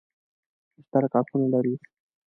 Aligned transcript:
مشترک 0.77 1.13
اړخونه 1.19 1.47
لري. 1.53 1.75